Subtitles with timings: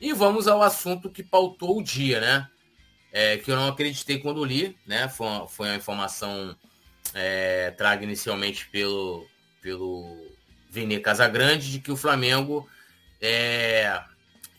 [0.00, 2.48] E vamos ao assunto que pautou o dia, né?
[3.12, 5.08] É, que eu não acreditei quando li, né?
[5.08, 6.56] Foi uma, foi uma informação
[7.12, 9.26] é, traga inicialmente pelo,
[9.60, 10.16] pelo
[10.70, 12.68] Vene Casagrande de que o Flamengo
[13.20, 14.00] é,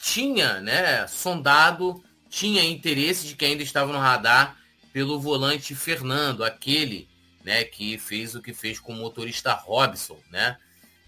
[0.00, 4.56] tinha né, sondado, tinha interesse de que ainda estava no radar
[4.92, 7.08] pelo volante Fernando, aquele
[7.42, 10.56] né, que fez o que fez com o motorista Robson, né?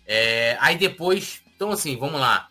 [0.06, 2.48] É, aí depois, então assim, vamos lá.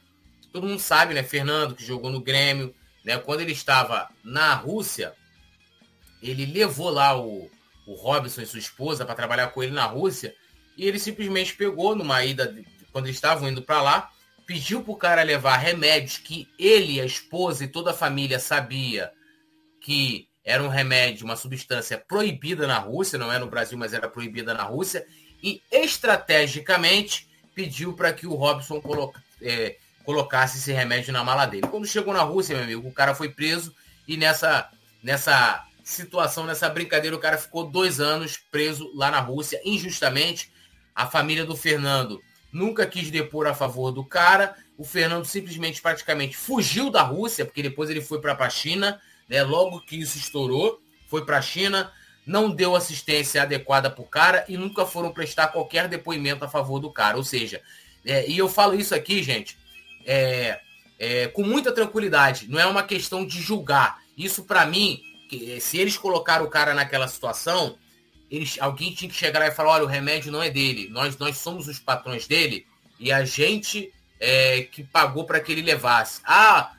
[0.56, 1.22] Todo mundo sabe, né?
[1.22, 2.74] Fernando, que jogou no Grêmio,
[3.04, 3.18] né?
[3.18, 5.14] Quando ele estava na Rússia,
[6.24, 7.52] ele levou lá o,
[7.86, 10.34] o Robson e sua esposa para trabalhar com ele na Rússia
[10.78, 12.56] e ele simplesmente pegou numa ida,
[12.94, 14.10] quando eles estavam indo para lá,
[14.46, 19.12] pediu para o cara levar remédios que ele, a esposa e toda a família sabia
[19.82, 24.08] que era um remédio, uma substância proibida na Rússia, não é no Brasil, mas era
[24.08, 25.06] proibida na Rússia,
[25.44, 31.68] e estrategicamente pediu para que o Robson coloca, é, colocasse esse remédio na mala dele.
[31.68, 33.76] Quando chegou na Rússia, meu amigo, o cara foi preso
[34.08, 34.70] e nessa,
[35.04, 40.52] nessa situação, nessa brincadeira, o cara ficou dois anos preso lá na Rússia, injustamente.
[40.96, 42.22] A família do Fernando
[42.52, 44.56] nunca quis depor a favor do cara.
[44.78, 49.44] O Fernando simplesmente, praticamente, fugiu da Rússia, porque depois ele foi para a China, né?
[49.44, 51.92] Logo que isso estourou, foi para a China,
[52.26, 56.80] não deu assistência adequada para o cara e nunca foram prestar qualquer depoimento a favor
[56.80, 57.18] do cara.
[57.18, 57.62] Ou seja,
[58.06, 59.58] é, e eu falo isso aqui, gente,
[60.06, 60.60] é,
[61.00, 62.48] é, com muita tranquilidade.
[62.50, 64.02] Não é uma questão de julgar.
[64.18, 67.78] Isso, para mim, que, se eles colocaram o cara naquela situação,
[68.30, 71.18] eles, alguém tinha que chegar lá e falar, olha, o remédio não é dele, nós,
[71.18, 72.66] nós somos os patrões dele
[73.00, 76.22] e a gente é, que pagou para que ele levasse.
[76.26, 76.74] Ah,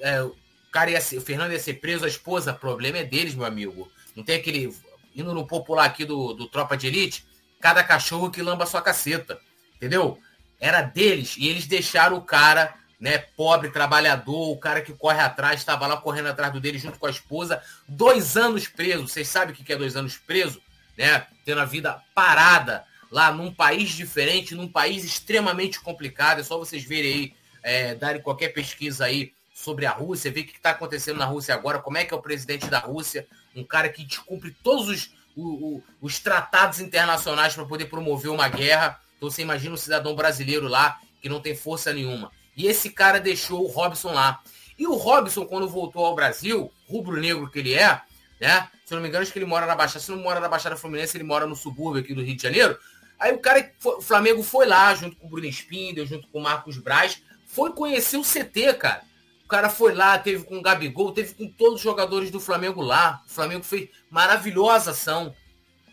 [0.00, 0.34] é, o
[0.70, 3.90] cara ia ser, o Fernando ia ser preso, a esposa, problema é deles, meu amigo.
[4.14, 4.74] Não tem aquele,
[5.14, 7.24] indo no popular aqui do, do Tropa de Elite,
[7.60, 9.38] cada cachorro que lamba sua caceta,
[9.76, 10.18] entendeu?
[10.60, 13.16] Era deles e eles deixaram o cara né?
[13.16, 17.06] Pobre, trabalhador, o cara que corre atrás, estava lá correndo atrás do dele junto com
[17.06, 19.08] a esposa, dois anos preso.
[19.08, 20.60] Vocês sabem o que é dois anos preso?
[20.98, 21.26] Né?
[21.44, 26.40] Tendo a vida parada lá num país diferente, num país extremamente complicado.
[26.40, 30.44] É só vocês verem aí, é, darem qualquer pesquisa aí sobre a Rússia, ver o
[30.44, 33.64] que está acontecendo na Rússia agora, como é que é o presidente da Rússia, um
[33.64, 39.00] cara que descumpre todos os, os, os tratados internacionais para poder promover uma guerra.
[39.20, 42.32] Então você imagina um cidadão brasileiro lá que não tem força nenhuma.
[42.56, 44.40] E esse cara deixou o Robson lá.
[44.78, 48.00] E o Robson, quando voltou ao Brasil, rubro-negro que ele é,
[48.40, 48.66] né?
[48.86, 50.00] Se eu não me engano, acho que ele mora na Baixada.
[50.00, 52.78] Se não mora na Baixada Fluminense, ele mora no subúrbio aqui do Rio de Janeiro.
[53.18, 56.42] Aí o cara, o Flamengo foi lá, junto com o Bruno Spindel, junto com o
[56.42, 59.02] Marcos Braz, foi conhecer o CT, cara.
[59.44, 62.80] O cara foi lá, teve com o Gabigol, teve com todos os jogadores do Flamengo
[62.80, 63.22] lá.
[63.26, 65.34] O Flamengo fez maravilhosa ação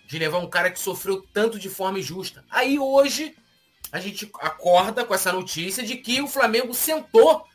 [0.08, 2.44] de levar um cara que sofreu tanto de forma injusta.
[2.50, 3.36] Aí hoje
[3.92, 7.46] a gente acorda com essa notícia de que o Flamengo sentou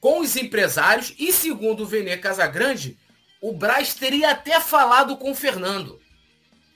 [0.00, 2.98] com os empresários e, segundo o Vene Casagrande,
[3.40, 6.00] o Braz teria até falado com o Fernando.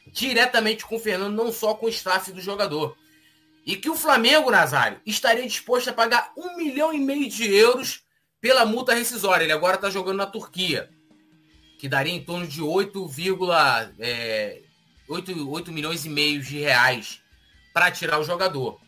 [0.07, 2.97] Diretamente com o Fernando, não só com o staff do jogador.
[3.65, 8.05] E que o Flamengo, Nazário, estaria disposto a pagar um milhão e meio de euros
[8.41, 9.43] pela multa rescisória.
[9.43, 10.89] Ele agora está jogando na Turquia,
[11.79, 13.11] que daria em torno de 8,
[13.99, 14.61] é,
[15.09, 17.21] 8, 8 milhões e meio de reais
[17.73, 18.81] para tirar o jogador.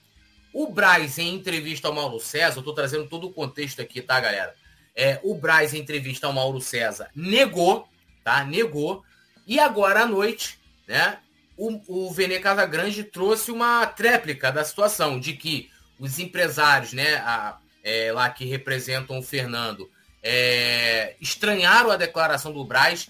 [0.52, 4.18] O Braz, em entrevista ao Mauro César, eu estou trazendo todo o contexto aqui, tá,
[4.18, 4.54] galera?
[4.96, 7.88] É, o Braz, em entrevista ao Mauro César, negou,
[8.24, 8.44] tá?
[8.44, 9.04] Negou.
[9.46, 11.18] E agora à noite, né?
[11.56, 17.58] O, o Vene Casagrande trouxe uma tréplica da situação, de que os empresários, né, a,
[17.82, 19.90] é, lá que representam o Fernando,
[20.22, 23.08] é, estranharam a declaração do Braz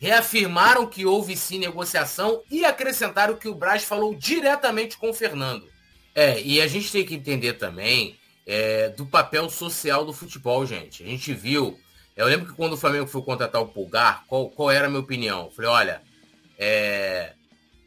[0.00, 5.66] reafirmaram que houve sim negociação e acrescentaram que o Braz falou diretamente com o Fernando.
[6.14, 11.02] É, e a gente tem que entender também é, do papel social do futebol, gente.
[11.02, 11.78] A gente viu.
[12.16, 15.00] Eu lembro que quando o Flamengo foi contratar o Pulgar, qual, qual era a minha
[15.00, 15.44] opinião?
[15.44, 16.02] Eu falei, olha,
[16.58, 17.34] é,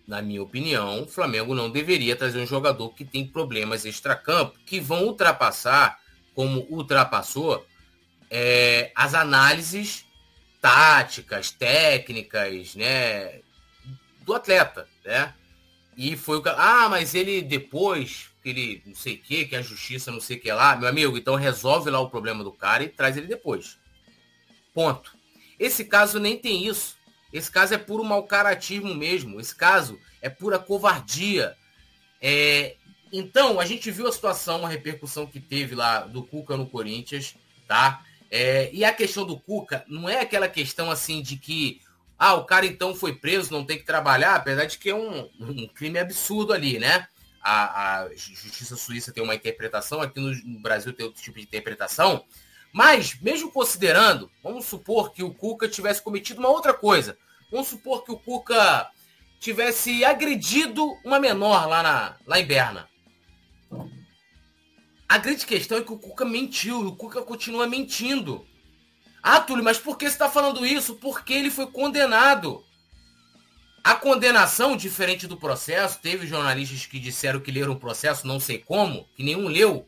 [0.08, 4.80] na minha opinião, o Flamengo não deveria trazer um jogador que tem problemas extracampo que
[4.80, 6.00] vão ultrapassar,
[6.34, 7.66] como ultrapassou,
[8.32, 10.06] é, as análises
[10.62, 13.42] táticas, técnicas, né,
[14.22, 15.34] do atleta, né?
[15.98, 19.62] E foi o ah, mas ele depois, que ele não sei o que, que a
[19.62, 22.84] justiça não sei o que lá, meu amigo, então resolve lá o problema do cara
[22.84, 23.78] e traz ele depois.
[24.74, 25.14] Ponto.
[25.60, 26.96] Esse caso nem tem isso.
[27.34, 29.40] Esse caso é puro mau caratismo mesmo.
[29.40, 31.56] Esse caso é pura covardia.
[32.22, 32.76] É...
[33.12, 37.36] Então, a gente viu a situação, a repercussão que teve lá do Cuca no Corinthians,
[37.68, 38.04] tá?
[38.32, 41.82] É, e a questão do Cuca não é aquela questão assim de que
[42.18, 45.30] ah, o cara então foi preso, não tem que trabalhar, apesar de que é um,
[45.40, 47.08] um crime absurdo ali, né?
[47.42, 52.24] A, a, justiça suíça tem uma interpretação, aqui no, Brasil tem outro tipo de interpretação,
[52.72, 57.18] Mas, mesmo considerando, vamos supor que o Cuca tivesse cometido uma outra coisa.
[57.52, 58.90] Vamos supor que o Cuca
[59.40, 62.88] tivesse agredido uma menor lá, na, lá em Berna.
[65.12, 68.48] A grande questão é que o Cuca mentiu, e o Cuca continua mentindo.
[69.22, 70.96] Ah, Túlio, mas por que você está falando isso?
[70.96, 72.64] Porque ele foi condenado.
[73.84, 78.60] A condenação, diferente do processo, teve jornalistas que disseram que leram o processo, não sei
[78.60, 79.86] como, que nenhum leu,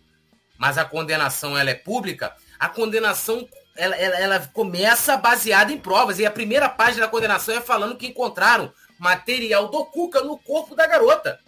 [0.57, 2.35] mas a condenação ela é pública.
[2.59, 3.47] A condenação
[3.77, 6.19] ela, ela, ela começa baseada em provas.
[6.19, 10.75] E a primeira página da condenação é falando que encontraram material do Cuca no corpo
[10.75, 11.39] da garota.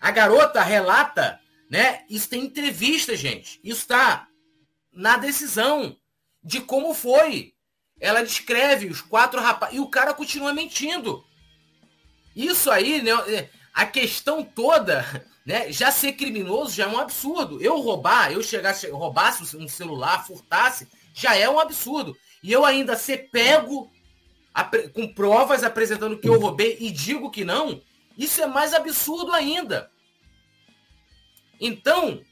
[0.00, 1.38] A garota relata,
[1.70, 2.04] né?
[2.08, 3.60] Isso tem entrevista, gente.
[3.62, 4.26] Isso está
[4.92, 5.96] na decisão
[6.42, 7.52] de como foi.
[8.00, 9.76] Ela descreve os quatro rapazes.
[9.76, 11.24] E o cara continua mentindo.
[12.34, 13.12] Isso aí, né?
[13.74, 15.04] A questão toda,
[15.44, 15.70] né?
[15.72, 17.60] Já ser criminoso já é um absurdo.
[17.60, 22.16] Eu roubar, eu chegasse, roubasse um celular, furtasse, já é um absurdo.
[22.42, 23.90] E eu ainda ser pego
[24.92, 27.80] com provas apresentando que eu roubei e digo que não,
[28.16, 29.90] isso é mais absurdo ainda.
[31.60, 32.22] Então,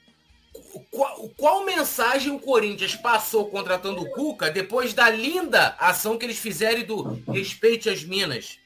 [0.90, 6.38] qual, qual, mensagem o Corinthians passou contratando o Cuca depois da linda ação que eles
[6.38, 8.58] fizeram do respeite às minas?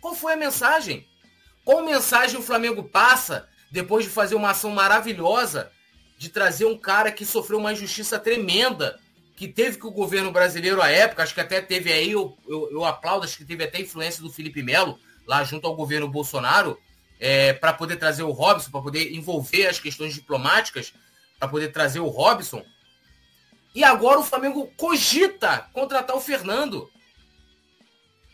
[0.00, 1.06] Qual foi a mensagem?
[1.64, 5.70] Qual mensagem o Flamengo passa depois de fazer uma ação maravilhosa
[6.16, 8.98] de trazer um cara que sofreu uma injustiça tremenda,
[9.36, 12.70] que teve que o governo brasileiro à época, acho que até teve aí, eu, eu,
[12.70, 16.78] eu aplaudo, acho que teve até influência do Felipe Melo, lá junto ao governo Bolsonaro,
[17.24, 20.92] é, para poder trazer o Robson, para poder envolver as questões diplomáticas
[21.38, 22.62] para poder trazer o Robson.
[23.74, 26.90] E agora o Flamengo cogita contratar o Fernando.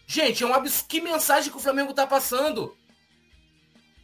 [0.09, 0.89] Gente, é um absurdo.
[0.89, 2.77] Que mensagem que o Flamengo está passando?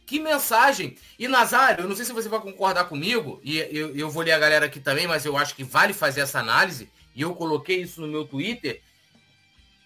[0.05, 0.97] Que mensagem?
[1.19, 4.31] E Nazário, eu não sei se você vai concordar comigo, e eu, eu vou ler
[4.31, 7.81] a galera aqui também, mas eu acho que vale fazer essa análise, e eu coloquei
[7.81, 8.81] isso no meu Twitter,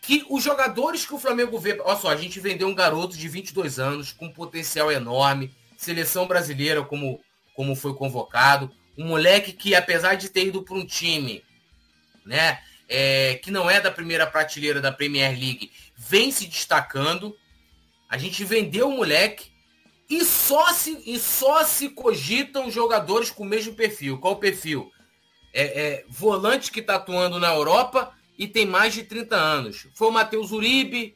[0.01, 1.79] que os jogadores que o Flamengo vê...
[1.79, 6.83] Olha só, a gente vendeu um garoto de 22 anos, com potencial enorme, seleção brasileira
[6.83, 7.21] como,
[7.55, 11.43] como foi convocado, um moleque que, apesar de ter ido para um time,
[12.25, 12.59] né,
[12.89, 17.37] é, que não é da primeira prateleira da Premier League, vem se destacando.
[18.09, 19.51] A gente vendeu o moleque
[20.09, 24.17] e só se, e só se cogitam jogadores com o mesmo perfil.
[24.17, 24.91] Qual o perfil?
[25.53, 29.85] É, é, volante que está atuando na Europa e tem mais de 30 anos.
[29.93, 31.13] Foi o Matheus Uribe,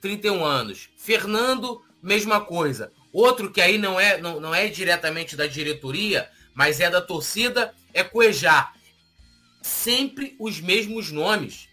[0.00, 0.88] 31 anos.
[0.96, 2.90] Fernando, mesma coisa.
[3.12, 7.72] Outro que aí não é, não, não é diretamente da diretoria, mas é da torcida,
[7.92, 8.72] é Cuejá.
[9.62, 11.68] Sempre os mesmos nomes.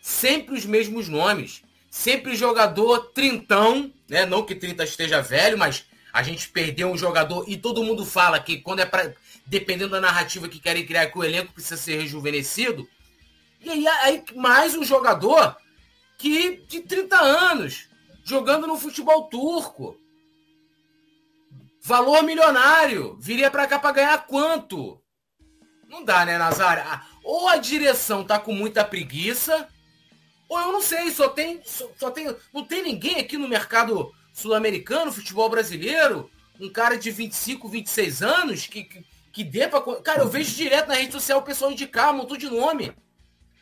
[0.00, 1.62] Sempre os mesmos nomes.
[1.90, 4.24] Sempre jogador trintão, né?
[4.24, 8.40] Não que 30 esteja velho, mas a gente perdeu um jogador e todo mundo fala
[8.40, 9.12] que quando é para
[9.44, 12.88] dependendo da narrativa que querem criar que o elenco precisa ser rejuvenescido.
[13.60, 15.56] E aí, aí mais um jogador
[16.16, 17.88] que de 30 anos,
[18.24, 19.96] jogando no futebol turco.
[21.82, 23.16] Valor milionário.
[23.20, 25.00] Viria para cá para ganhar quanto?
[25.88, 26.84] Não dá, né, Nazário?
[26.86, 29.68] Ah, ou a direção tá com muita preguiça,
[30.48, 34.12] ou eu não sei, só tem, só, só tem, não tem ninguém aqui no mercado
[34.32, 39.80] sul-americano, futebol brasileiro, um cara de 25, 26 anos que, que, que dê pra...
[40.02, 42.94] Cara, eu vejo direto na rede social o pessoal indicar, montou de nome.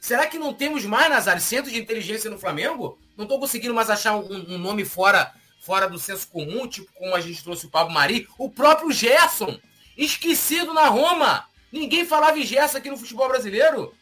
[0.07, 2.97] Será que não temos mais, Nazário, centro de inteligência no Flamengo?
[3.17, 7.13] Não tô conseguindo mais achar um, um nome fora fora do senso comum, tipo como
[7.17, 9.59] a gente trouxe o Pablo Mari, o próprio Gerson,
[9.99, 11.47] esquecido na Roma.
[11.73, 13.93] Ninguém falava em Gerson aqui no futebol brasileiro.